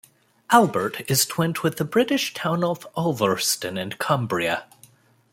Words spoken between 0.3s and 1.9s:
Albert is twinned with the